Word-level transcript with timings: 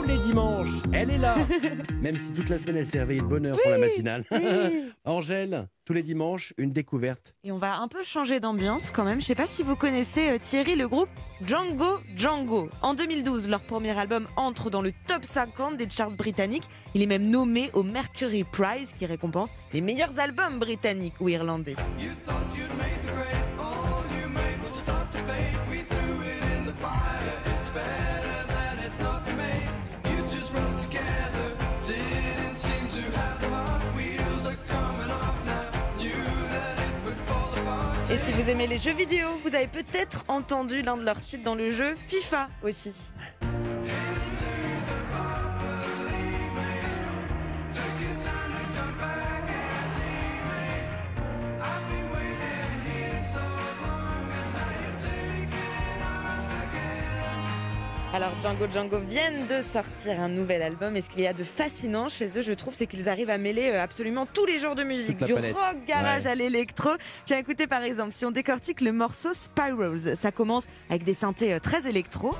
tous 0.00 0.06
les 0.06 0.18
dimanches. 0.18 0.70
Elle 0.92 1.10
est 1.10 1.18
là. 1.18 1.36
Même 2.00 2.16
si 2.16 2.32
toute 2.32 2.48
la 2.48 2.58
semaine 2.58 2.76
elle 2.78 2.86
s'est 2.86 2.98
réveillée 3.00 3.20
de 3.20 3.26
bonne 3.26 3.46
heure 3.46 3.58
pour 3.60 3.70
la 3.70 3.78
matinale. 3.78 4.24
Angèle, 5.04 5.68
tous 5.84 5.92
les 5.92 6.02
dimanches, 6.02 6.54
une 6.56 6.72
découverte. 6.72 7.34
Et 7.44 7.52
on 7.52 7.58
va 7.58 7.78
un 7.78 7.88
peu 7.88 8.02
changer 8.02 8.40
d'ambiance 8.40 8.90
quand 8.90 9.04
même. 9.04 9.20
Je 9.20 9.26
sais 9.26 9.34
pas 9.34 9.46
si 9.46 9.62
vous 9.62 9.76
connaissez 9.76 10.30
euh, 10.30 10.38
Thierry, 10.38 10.76
le 10.76 10.88
groupe 10.88 11.08
Django 11.44 11.98
Django. 12.16 12.70
En 12.82 12.94
2012, 12.94 13.48
leur 13.48 13.60
premier 13.60 13.96
album 13.98 14.26
entre 14.36 14.70
dans 14.70 14.82
le 14.82 14.92
top 15.06 15.24
50 15.24 15.76
des 15.76 15.88
charts 15.90 16.10
britanniques. 16.12 16.68
Il 16.94 17.02
est 17.02 17.06
même 17.06 17.28
nommé 17.28 17.70
au 17.74 17.82
Mercury 17.82 18.44
Prize 18.44 18.94
qui 18.94 19.06
récompense 19.06 19.50
les 19.72 19.80
meilleurs 19.80 20.18
albums 20.18 20.58
britanniques 20.58 21.20
ou 21.20 21.28
irlandais. 21.28 21.76
You 21.98 23.69
Et 38.12 38.16
si 38.16 38.32
vous 38.32 38.50
aimez 38.50 38.66
les 38.66 38.76
jeux 38.76 38.92
vidéo, 38.92 39.28
vous 39.44 39.54
avez 39.54 39.68
peut-être 39.68 40.24
entendu 40.26 40.82
l'un 40.82 40.96
de 40.96 41.04
leurs 41.04 41.20
titres 41.20 41.44
dans 41.44 41.54
le 41.54 41.70
jeu 41.70 41.94
FIFA 42.08 42.46
aussi. 42.64 43.12
Alors 58.12 58.32
Django 58.40 58.66
Django 58.68 58.98
viennent 58.98 59.46
de 59.46 59.62
sortir 59.62 60.20
un 60.20 60.28
nouvel 60.28 60.62
album 60.62 60.96
et 60.96 61.00
ce 61.00 61.08
qu'il 61.10 61.20
y 61.20 61.26
a 61.28 61.32
de 61.32 61.44
fascinant 61.44 62.08
chez 62.08 62.36
eux, 62.36 62.42
je 62.42 62.52
trouve, 62.52 62.74
c'est 62.74 62.88
qu'ils 62.88 63.08
arrivent 63.08 63.30
à 63.30 63.38
mêler 63.38 63.70
euh, 63.70 63.82
absolument 63.82 64.26
tous 64.26 64.44
les 64.46 64.58
genres 64.58 64.74
de 64.74 64.82
musique, 64.82 65.22
du 65.22 65.32
palette. 65.32 65.54
rock 65.54 65.76
garage 65.86 66.24
Ouais. 66.24 66.30
à 66.32 66.34
l'électro. 66.34 66.90
Tiens, 67.24 67.38
écoutez 67.38 67.68
par 67.68 67.82
exemple, 67.84 68.10
si 68.12 68.26
on 68.26 68.32
décortique 68.32 68.80
le 68.80 68.92
morceau 68.92 69.32
Spirals, 69.32 70.16
ça 70.16 70.32
commence 70.32 70.66
avec 70.88 71.04
des 71.04 71.14
synthés 71.14 71.52
euh, 71.54 71.60
très 71.60 71.88
électro. 71.88 72.32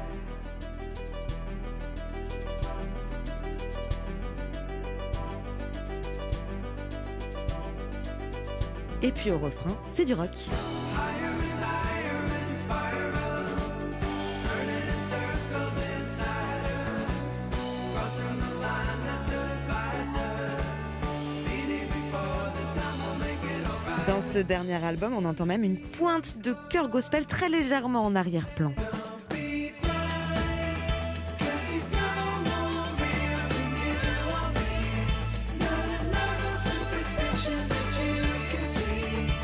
Et 9.02 9.12
puis 9.12 9.30
au 9.30 9.38
refrain, 9.38 9.76
c'est 9.94 10.04
du 10.04 10.14
rock. 10.14 10.30
Dans 24.10 24.20
ce 24.20 24.40
dernier 24.40 24.74
album, 24.84 25.12
on 25.16 25.24
entend 25.24 25.46
même 25.46 25.62
une 25.62 25.76
pointe 25.78 26.38
de 26.42 26.56
chœur 26.68 26.88
gospel 26.88 27.26
très 27.26 27.48
légèrement 27.48 28.04
en 28.04 28.16
arrière-plan. 28.16 28.72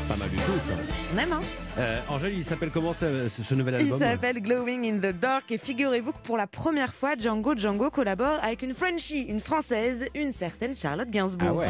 Pas 0.07 0.15
mal 0.15 0.29
du 0.29 0.37
tout 0.37 0.43
ça. 0.61 0.73
On 1.13 1.17
aime, 1.17 1.33
hein 1.33 1.41
Euh, 1.77 1.99
Angèle, 2.09 2.33
il 2.37 2.45
s'appelle 2.45 2.71
comment 2.71 2.93
ce, 2.93 3.27
ce- 3.29 3.53
nouvel 3.53 3.75
Il 3.75 3.81
album 3.83 3.99
s'appelle 3.99 4.41
Glowing 4.41 4.85
in 4.85 4.97
the 4.99 5.13
Dark 5.19 5.51
et 5.51 5.57
figurez-vous 5.57 6.11
que 6.13 6.19
pour 6.23 6.37
la 6.37 6.47
première 6.47 6.93
fois, 6.93 7.15
Django 7.17 7.55
Django 7.55 7.89
collabore 7.91 8.39
avec 8.41 8.61
une 8.61 8.73
Frenchie, 8.73 9.21
une 9.23 9.39
Française, 9.39 10.05
une 10.15 10.31
certaine 10.31 10.73
Charlotte 10.75 11.09
Gainsbourg. 11.09 11.49
Ah 11.49 11.53
ouais. 11.53 11.67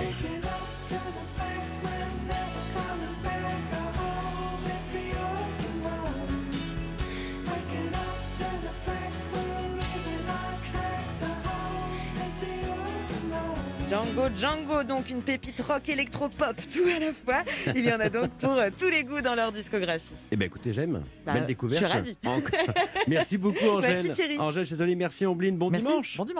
Django 13.88 14.24
Django, 14.36 14.84
donc 14.84 15.10
une 15.10 15.22
pépite 15.22 15.62
rock 15.62 15.88
électro-pop, 15.88 16.56
tout 16.74 16.84
à 16.94 17.00
la 17.00 17.14
fois. 17.14 17.44
Il 17.74 17.86
y 17.86 17.94
en 17.94 18.00
a 18.02 18.10
donc 18.10 18.32
pour 18.32 18.52
euh, 18.52 18.70
tous 18.78 18.90
les 18.90 19.06
goûts 19.06 19.22
dans 19.22 19.34
leur 19.34 19.54
discographie. 19.54 20.14
Eh 20.30 20.36
ben 20.36 20.46
écoutez, 20.46 20.74
j'aime. 20.74 21.04
Bah, 21.26 21.34
Belle 21.36 21.46
découverte. 21.46 21.82
je 21.82 21.88
suis 21.88 21.98
ravie. 21.98 22.18
Merci 23.08 23.38
beaucoup 23.38 23.66
Angèle. 23.66 24.04
Merci, 24.04 24.12
Thierry. 24.12 24.40
Angèle, 24.40 24.66
je 24.66 24.76
te 24.76 24.84
dis 24.84 24.96
merci 24.98 25.26
Ombline, 25.26 25.58
bon 25.58 25.70
Merci. 25.70 25.88
dimanche. 25.88 26.18
Bon 26.18 26.26
dimanche. 26.26 26.36